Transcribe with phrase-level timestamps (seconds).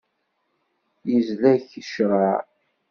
[1.15, 2.35] Izla-k ccreɛ.